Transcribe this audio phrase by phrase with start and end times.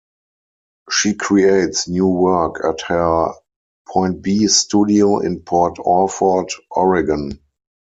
[0.89, 3.33] She creates new work at her
[3.87, 7.39] Point B Studio in Port Orford, Oregon.